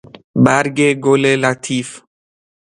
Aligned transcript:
برگ 0.45 0.77
گل 1.05 1.23
لطیف 1.43 1.89